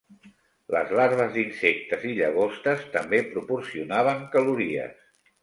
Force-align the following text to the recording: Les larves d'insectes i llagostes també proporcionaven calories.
Les 0.75 0.93
larves 0.99 1.29
d'insectes 1.35 2.07
i 2.13 2.15
llagostes 2.21 2.89
també 2.97 3.21
proporcionaven 3.35 4.27
calories. 4.35 4.99